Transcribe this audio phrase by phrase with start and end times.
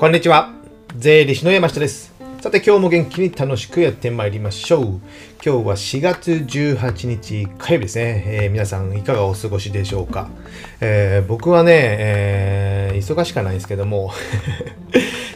[0.00, 0.50] こんにちは。
[0.96, 2.14] 税理士の山下です。
[2.40, 4.84] さて今日も元気に楽しくやってまいりましょう。
[4.84, 5.02] 今
[5.42, 8.24] 日は4月18日火曜日ですね。
[8.26, 10.30] えー皆さんいかがお過ごしでしょうか。
[10.80, 14.10] えー僕はね、えー忙しかないんですけども、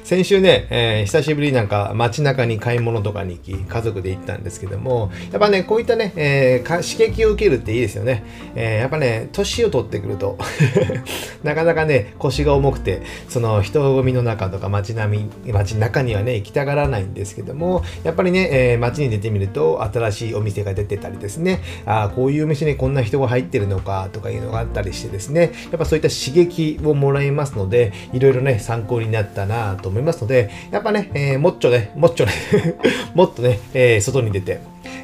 [0.04, 8.22] 先週ね、えー久しぶりなんか街中に買い物とかに行き、家族で行ったんですけども、やっぱね、こういったね、えー刺激を受けるっていいですよね。
[8.54, 10.36] えーやっぱね、年を取ってくると、
[11.42, 32.32] なかなかね、腰が重くて、その人混みの中とか街並み、街中にはね、行きたがらないんですけども、やっぱりね、えー街に出てみると、新しいお店が出てたりですね、ああ、こういうお店にこんな人が入ってるのかとかいうのがあったりしてですね、やっぱそういった刺激をもらいますので、いろいろね、参考になったなと思います思いますので、やっぱね、えーもっちょね、もっちょね、
[33.14, 34.58] もっとね、えー外に出て、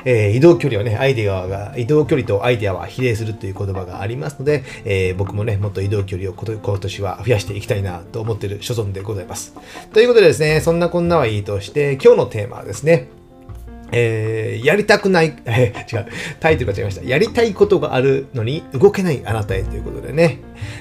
[0.04, 9.54] えー移動距離はね、アイデアが、移動距離とアイデアは比例するという言葉がありますので、えー僕もね、もっと移動距離を今年は増やしていきたいなと思っている所存でございます。
[9.92, 13.08] ということでですね、そんなこんなはいいとして、今日のテーマはですね、
[13.92, 16.06] えーやりたくない、 えー違う、
[16.38, 17.04] タイトルが違いました。
[17.04, 20.38] やりたいことがあるのに動けないあなたへということでね、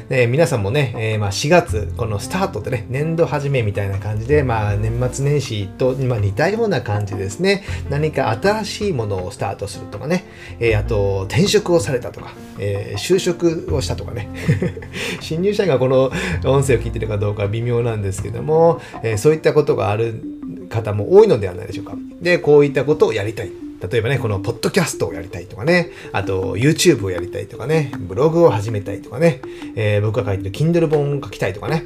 [0.10, 7.64] ね皆さんもね、えーまあ、4月、このスタートってね、年度始めみたいな感じで、まあ、年末年始と、まあ、似たような感じですね。
[7.90, 10.26] 何か新しいものをスタートするとかね、
[10.60, 14.30] えあと、転職をされたとか、え就職をしたとかね、
[15.22, 16.12] 新入社員がこの
[16.46, 20.22] 音声を聞いてるかどうか微妙なんですけども、えそういったことがある
[20.70, 21.94] 方も多いのではないでしょうか。
[22.22, 23.52] で、こういったことをやりたい。
[23.90, 29.42] 例えばね、このポッドキャストをやりたいとかね、あと YouTube をやりたいとかね、ブログを始めたいとかね、
[29.76, 31.86] えー僕が書いてる Kindle 本を書きたいとかね、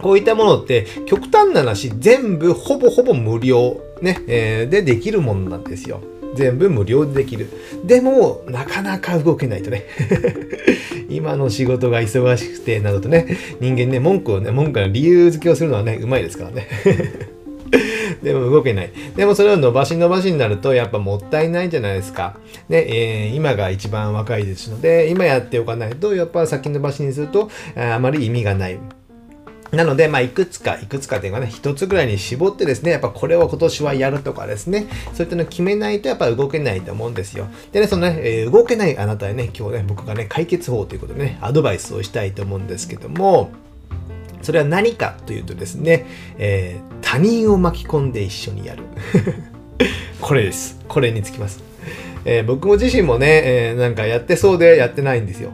[0.00, 6.00] こういったものって極端な話全部ほぼほぼ無料、ねえーでできるものなんですよ。
[6.34, 7.48] 全部無料でできる。
[7.84, 9.84] でも、なかなか動けないとね。
[11.10, 16.68] 今の仕事が忙しくて、などとね、人間ね、文句をね、文句の理由付けをするのはね、うまいですからね。
[18.22, 18.92] でも動けない。
[19.16, 22.36] でもそれを伸ばし伸ばしになるとやっぱもったいないじゃないですか。
[22.68, 28.78] ね、えー今が一番若いですので、今やっておかないとやっぱ先延ばしにするとああまり意味がない。
[29.72, 37.46] なので、まあ、いくつか、いくつかというかね、一つぐらいに絞ってですね、やっぱこれを今年はやるとかですね、そういったのを決めないとやっぱ動けないと思うんですよ。
[37.72, 43.50] でね、そのね、えー動けないあなたへね、今日ね、僕がね、解決法ということでね、アドバイスをしたいと思うんですけども、
[44.42, 46.06] それは何かというとですね、
[46.38, 48.84] えー他人を巻き込んで一緒にやる。
[50.20, 50.78] これです。
[50.88, 51.62] これにつきます。
[52.24, 55.50] えー僕も自身もね、えーなんかやってそうでやってないんですよ。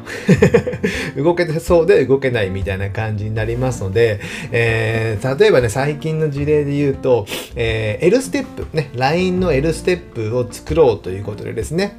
[1.17, 4.21] 動けてそうで動けないみたいな感じになりますので、
[4.53, 7.27] えー例えばね、最近の事例で言うと、
[7.57, 11.97] え L ステップ、ね、LINE の L ステップを作ろうということでですね、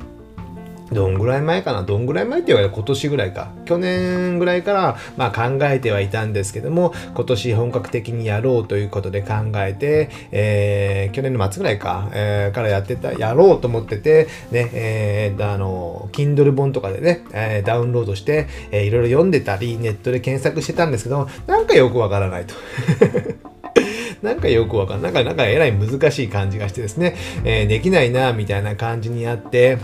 [0.91, 1.83] どんぐらい前かな？
[1.83, 2.73] どんぐらい前って言われる？
[2.73, 3.51] 今年ぐらいか。
[3.65, 22.55] 去年ぐらいから、まあ、考えてはいたんですけども、今年本格的にやろうということで考えて、えー去年の末ぐらいか、えーからやってた、やろうと思ってて、ね、えーあの、Kindle 本とかでね、えーダウンロードして、えーいろいろ読んでたり、ネットで検索してたんですけど、なんかよくわからないと。
[24.23, 25.13] なんかよくわかんない。
[25.13, 29.77] なんか、なんかえらい難しい感じがしてですね、えーできないな、みたいな感じにあって、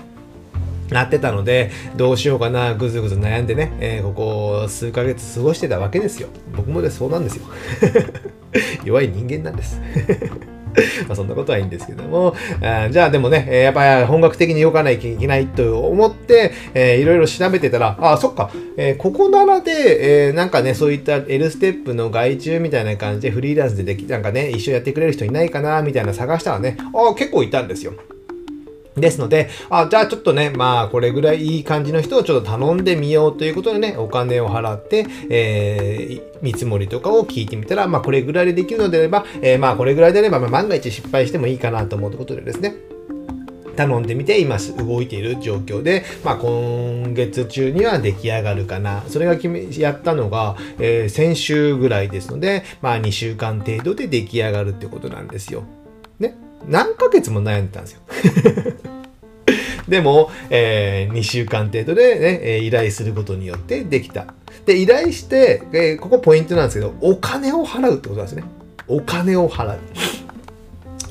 [0.90, 6.30] なってたので、どうしようかな、ぐずぐず悩んでね、えーここ数ヶ月過ごしてたわけですよ。
[6.56, 7.46] 僕もでそうなんですよ。
[8.86, 9.82] 弱い人間なんです。
[11.08, 27.94] まあそんなことはいいんですけども、あじゃあでもね、やっぱり本格的に動かないといけないと思って、えーいろいろ調べてたら、あ、そっか、えーここならで、えーなんかね、そういった L ステップの外注みたいな感じでフリーランスででき、なんかね、一緒やってくれる人いないかな、みたいな探したらね、あ結構いたんですよ。
[28.96, 42.76] ですので、あ、じゃあちょっとね、まあ、これぐらいいい感じの人をちょっと頼んでみようということでね、お金を払って、えー見積もりとかを聞いてみたら、まあ、これぐらいでできるのであれば、えーまあ、これぐらいであれば、まあ、万が一失敗してもいいかなと思うということでですね、
[43.76, 55.64] 頼んでみて今動いている状況で、まあ、今月中には出来上がるかなそれが決めやったのが、えー先週ぐらいですので、まあ、2週間程度で出来上がるってことなんですよ。
[56.20, 56.36] ね？
[56.68, 58.02] 何ヶ月も悩んでたんですよ。
[59.88, 64.34] でも、え2週間程度で、ね、え依頼することによってできた。
[64.66, 68.44] で、依頼して、えーここポイントなんですけど、お金を払うってことなんですね。
[68.88, 69.80] お金を払う。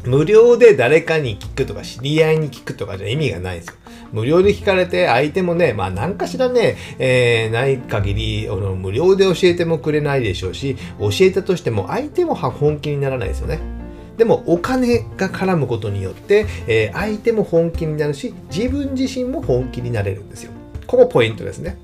[0.04, 3.74] 無料で誰かに聞くとか、知り合いに聞くとかじゃ意味がないんですよ。
[4.12, 13.83] 無料で聞かれて、相手もね、まあ何かしらね、えーない限り、無料で教えてもくれないでしょうし、教えたとしても相手も本気にならないですよね。
[14.16, 20.52] でもお金が絡むことによって、えー相手も本気になるし自分自身も本気になれるんですよ。
[20.86, 21.76] ここポイントですね。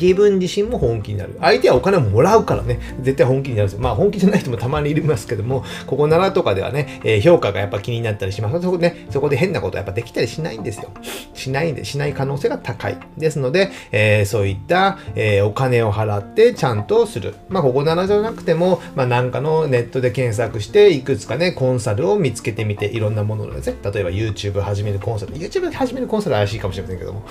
[0.00, 1.36] 自分自身も本気になる。
[1.40, 3.80] 相手はお金をもらうからね、絶対本気になるんですよ。
[3.80, 8.60] まあ本気じゃない人もたまにいますけども、ここ7とかではね、えー、評価がやっぱ気になったりします。
[8.62, 10.90] そこでね、そこで変なことやっぱできたりしないんですよ。
[11.34, 12.98] しないんで、しない可能性が高い。
[13.16, 17.34] ですので、えー、そういった、えー、お金を払ってちゃんとする。
[17.48, 23.76] まあここ7じゃなくても、まあなんかのネットで検索して、いくつかね、コンサルを見つけてみて、いろんなものですね。
[23.82, 25.34] 例えば YouTube 始めるコンサル。
[25.34, 27.22] YouTube 始めるコンサル怪しいかもしれませんけども。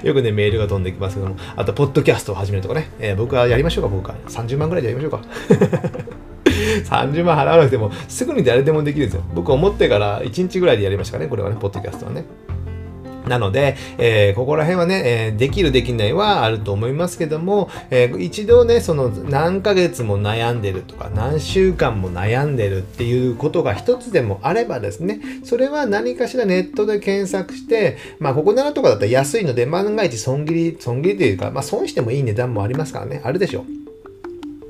[0.04, 4.16] よくね、メールが飛んできますけども、あと、ポッドキャストを始めるとかね、えー、僕はやりましょうか、僕は。
[4.28, 5.26] 30万ぐらいでやりましょうか。
[6.84, 9.24] 30万払わなくても、すぐに誰でもできるんですよ。
[9.34, 12.24] 僕思ってから1日ぐらいでやりましたかね、これはね、ポッドキャストはね。
[13.26, 33.89] なので、えー、ここら辺はね、えー、できるできないはあると思いますけども、えー、一度ね、その何ヶ月も悩んでるとか、何週間も悩んでるっていうことが一つでもあればですね、それは何かしらネットで検索して、まあ、ここならとかだったら安いので、万が一損切り、損切りというか、まあ、損してもいい値段もありますからね、あるでしょう。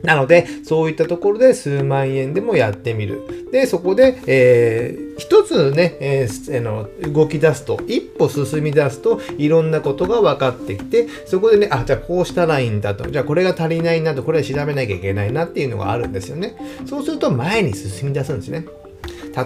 [0.03, 3.49] なので、そういったところで数万円でもやってみる。
[3.53, 16.57] で、そこで、えー、一つね、えー、あの動き出すと、一歩進み出すと、いろんなことが分かってきて、そこでね、あ、じゃあこうしたらいいんだと、じゃあこれが足りないなと、これは調べなきゃいけないなっていうのがあるんですよね。
[16.87, 18.65] そうすると前に進み出すんですね。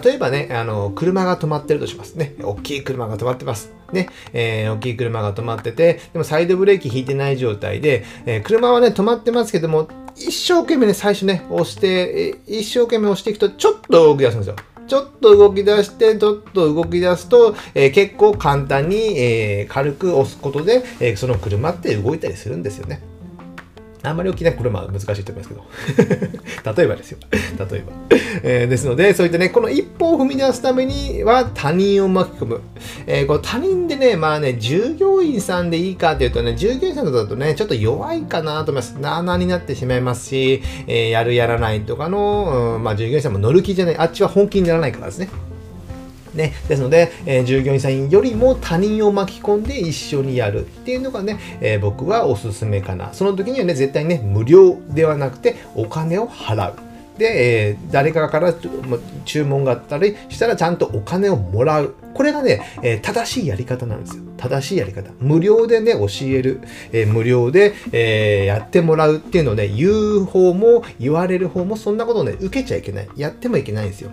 [0.03, 2.35] 例えばね、あの、車が止まってるとしますね。
[2.43, 3.73] 大きい車が止まってます。
[3.95, 14.57] ね、えー、大きい車が止まってて、でもサイドブレーキ引いてない状態で、えー、車はね、止まってますけども、一生懸命ね、最初ね、押して、一生懸命押していくと、ちょっと動き出すんですよ。
[14.87, 23.01] ちょっと動き出して、ちょっと動き出すと、えー、結構簡単に、えー、軽く押すことで、えー、その車って動いたりするんですよね。
[24.05, 26.73] あんまり大きな車は難しいと思いますけど。
[26.77, 27.19] 例えばですよ。
[27.71, 27.93] 例えば。
[28.43, 32.61] えー、ですので、そういったね、この一歩を踏み出すためには他人を巻き込む。
[33.07, 38.93] えー、こ他人でね、まあね、従業員さんでいいかというとね、従業員さんだとね、ちょっと弱いかなと思います。
[38.93, 45.29] なあなになってしまいますし、えー、やるやらないとかの、うん、まあ従業員さんも乗る気じゃない、あっちは本気にならないからですね。
[46.35, 53.13] ね、ですので、えー、従業員さんよりも他人を巻き込んで一緒にやるっていうのがね、えー、僕はおすすめかな。
[53.13, 56.75] その時にはね、絶対ね、無料ではなくてお金を払う。
[57.19, 58.53] で、えー、誰かから
[59.25, 61.95] 注文があったりしたらちゃんとお金をもらう。
[62.13, 64.23] これがね、えー、正しいやり方なんですよ。
[64.37, 65.11] 正しいやり方。
[65.21, 66.61] 無料でね、教える。
[66.93, 73.09] えー、無料で、え、やってもらうっていうのをね、言う方も言われる方もそんなことをね、受けちゃいけない。
[73.17, 74.11] やってもいけないんですよ。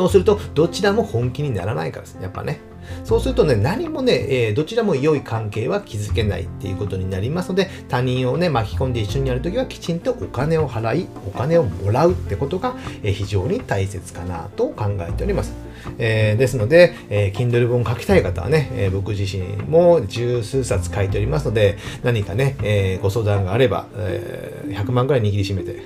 [0.00, 2.22] そうすると、どちらも本気にならないからですね。
[2.22, 2.60] やっぱね。
[3.04, 15.52] そうするとね、何もね、えー、どちらも良い関係は築けないっていうことになりますので、他人をね、巻き込んで一緒にやるときはきちんとお金を払い、お金をもらうってことが、えー、非常に大切かなと考えております。
[15.98, 25.82] えー、ですので、えー、Kindle 本書きたい方はね、え、僕自身も十数冊書いておりますので、何かね、え、ご相談があれば、え、100万ぐらい握りしめて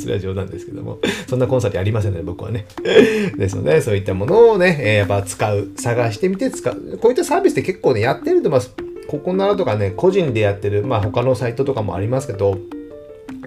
[0.09, 2.65] れは冗談ですけども、そんなコンサルありませんので、僕はね。
[3.37, 6.97] ですので、そういったものをね、えー、やっぱ使う、探してみて使う。
[6.99, 8.73] こういったサービスって結構ね、やってるとます。
[9.07, 12.59] ここならとかね、個人でやってる、まあ他のサイトとかもありますけど、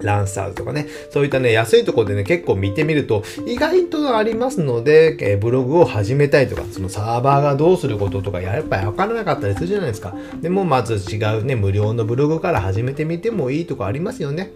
[0.01, 10.15] ランサーズとかね、そういったね、安いところでね、結構見てみると、意外とありますので、えー、ブログを始めたいとか、そのサーバーがどうすることとか、やっぱりわからなかったりするじゃないですか。
[10.41, 14.51] でも、まず違うね、無料のブログから始めてみてもいいとかありますよね。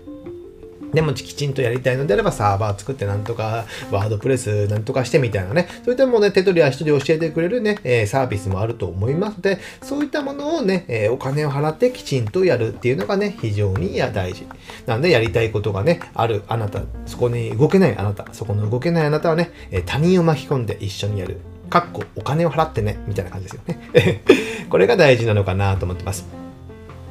[0.94, 14.48] でもきちんとやりたいのであればサーバー作ってなんとかワードプレスなんとかしてみたいなね、そういったものね、手取り足取り教えてくれるね、えー、サービスもあると思いますので、そういったものをね、えー、お金を払ってきちんとやるっていうのがね、非常に大事。
[14.86, 21.38] なんでやりたいことがね、あるあなた、そこに動けないあなた、そこの動けないあなたはね、えー、他人を巻き込んで一緒にやる。
[21.70, 24.24] かっこお金を払ってね、みたいな感じですよね。
[24.70, 26.47] これが大事なのかなと思ってます。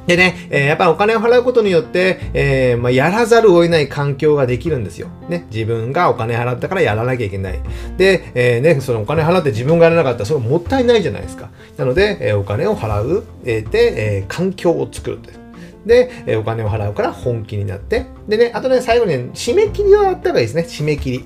[0.07, 5.09] でね、えー、やっぱお金を払うことによって、えー、まあ、やらざるを得ない環境ができるんですよ。
[5.29, 7.59] ね、自分がお金払ったからやらなきゃいけない。
[7.97, 11.49] で、えー、ね、そのお金払って自分がやらなかったらそれもったいないじゃないですか。
[11.75, 15.39] なので、えお金を払う、えー、で、え環境を作るんです。
[15.85, 18.05] で、えお金を払うから本気になって。
[18.29, 20.63] でね、あとね、最後に、ね、締め切りはあった方がいいですね。
[20.63, 21.25] 締め切り。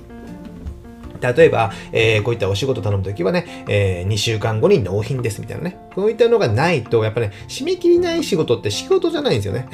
[1.22, 5.78] 例えば、えー、こういったお仕事頼むときはね、えー、2週間後に納品ですみたいなね。
[5.94, 9.66] こういったのがないと、やっぱね、締め切りない仕事って仕事じゃないんですよね。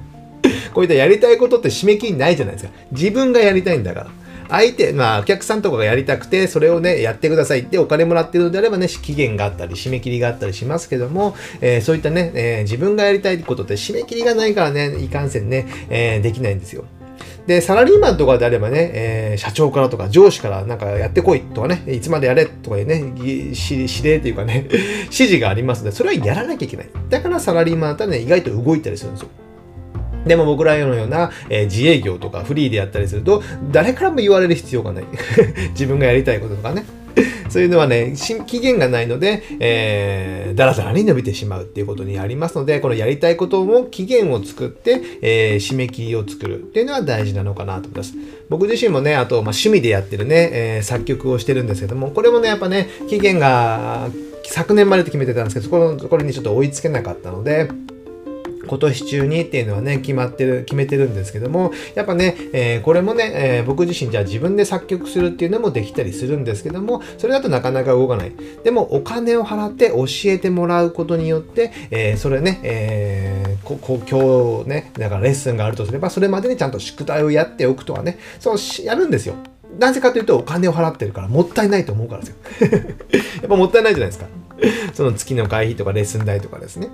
[0.74, 2.70] こういったやりたいことって締め切りないじゃないですか。
[2.92, 4.06] 自分がやりたいんだから。
[4.48, 16.84] 相手、まあ、お客さんとかがやりたくて、それをね、やってくださいってお金もらってるのであればね、期限があったり、締め切りがあったりしますけども、えー、そういったね、えー、自分がやりたいことって締め切りがないからね、いかんせんね、えー、できないんですよ。
[17.46, 24.66] で、サラリーマンとかであればね、えー、社長からとか上司からなんかやってこいとかね、いつまでやれとかいうね、指令というかね、
[25.04, 26.88] 指示がありますので、それはやらなきゃいけない。
[27.08, 29.28] だからサラリーマンだったらね、意外と動いたりするんですよ。
[30.26, 35.04] でも僕らのような、えー、自営業とかフリーでやったりすると、誰からも言われる必要がない。
[35.70, 36.84] 自分がやりたいこととかね。
[37.48, 38.14] そういうのはね、
[38.46, 48.14] 期限がないので、えー、だらだらに伸びてしまうっていうことにありますので、このやりたいことも期限を作って、えー、締め切りを作るっていうのは大事なのかなと思います。
[48.48, 54.08] 僕自身もね、あと、まあ、趣味でやってるね、えー、作曲をしてるんですけども、これもね、やっぱね、期限が
[54.44, 57.68] 昨年までって決めてたんですけど、そこのと、これにちょっと追いつけなかったので、
[58.66, 68.32] 今年中にっていうのはね、決まってる、決めてるんですけども、やっぱね、えー、これもね、えー、僕自身じゃあ自分で作曲するっていうのもできたりするんですけども、それだとなかなか動かない。
[68.64, 79.34] でも、お金を払って教えてもらうことによって、えー、それね、えー、こ、こ、今日ね、だからレッスンがあるとすれば、それまでにちゃんと宿題をやっておくとはね、そう、やるんですよ。
[79.78, 82.36] なぜかというと、お金を払ってるから、もったいないと思うからですよ。
[83.42, 84.26] やっぱもったいないじゃないですか。
[84.94, 86.88] その月の会費とかレッスン代とかですね。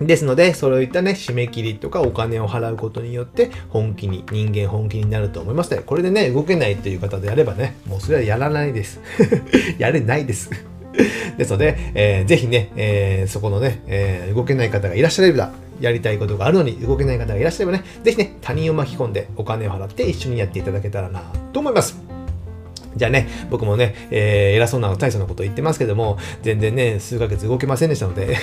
[0.00, 9.00] ですので、そういったね、締め切りとかお金を払うことによって、本気に、人間本気になると思いますので、これでね、動けないという方であればね、もうそれはやらないです。
[9.78, 10.50] やれないです。
[11.38, 21.22] ですので、えー、ぜひね、えー、そこのね、えー、動けない方がいらっしゃれば、やりたいことがあるのに動けない方がいらっしゃればね、ぜひね、他人を巻き込んでお金を払って一緒にやっていただけたらな
[21.52, 22.03] と思います。
[22.96, 28.36] じゃあね、僕もね、えー、偉そうな大層なこと言ってますけども、全然ね、数ヶ月動けませんでしたので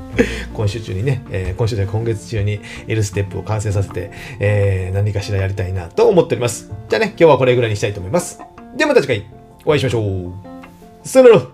[0.54, 6.70] 今週中にね、えー、今週で今月中に L ステップを完成させて、えー、何かしらやりたいなと思っております。
[6.88, 8.40] じゃあね、今日はこれぐらいにしたいと思います。
[8.76, 9.26] ではまた次回
[9.64, 10.32] お会いしましょう。
[11.02, 11.53] さよなら